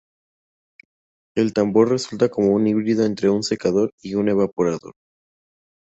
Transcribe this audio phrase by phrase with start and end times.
[1.35, 4.95] El tambor resulta como un híbrido entre un secador y un evaporador.